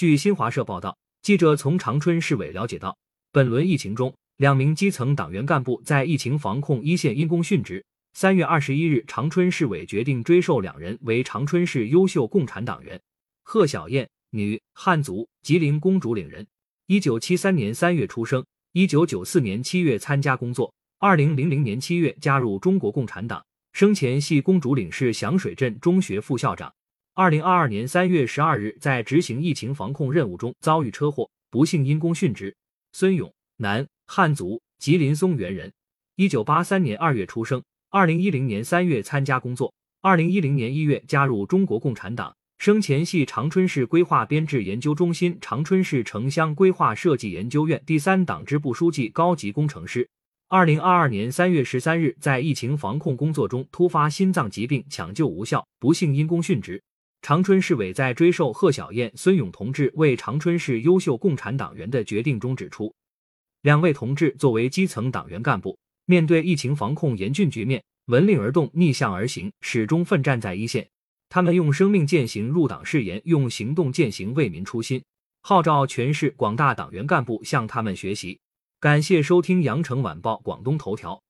[0.00, 2.96] 据新华社报道，记者从长春市委了解到，
[3.32, 7.84] 本轮疫情中，两名基层党员干部在疫情防控一线因公殉职。
[8.14, 12.98] 三月二十一日，长春市委决定追授两人为长春市优秀共产党员。
[13.42, 16.46] 贺小燕，女，汉族，吉林公主岭人，
[16.86, 18.42] 一九七三年三月出生，
[18.72, 23.44] 一九九四年七月参加工作，二零零零年七月加入中国共产党。
[23.74, 26.72] 生前系公主岭市响水镇中学副校长。
[27.20, 32.56] 二零二二年三月十二日，在执行疫情防控任务中遭遇车祸，不幸因公殉职。
[32.92, 35.70] 孙勇，男，汉族，吉林松原人，
[36.16, 37.62] 一九八三年二月出生。
[37.90, 42.34] 二零一零年三月参加工作，二零一零年一月加入中国共产党。
[42.56, 50.08] 生前系长春市规划编制研究中心长春市城乡规划设计研究院第三党支部书记高级工程师。
[50.48, 56.82] 二零二二年三月十三日，在疫情防控工作中突发心脏疾病，抢救无效，不幸因公殉职。
[57.22, 62.92] 长春市委在追授贺小燕、孙勇同志为长春市优秀共产党员的决定中指出，
[63.60, 65.78] 两位同志作为基层党员干部。
[66.06, 70.88] 面对疫情防控严峻局面，闻令而动，逆向而行，始终奋战在一线。
[71.28, 75.00] 他们用生命践行入党誓言，用行动践行为民初心，
[75.42, 78.40] 号召全市广大党员干部向他们学习。
[78.80, 81.22] 感谢收听羊城晚报广东头条。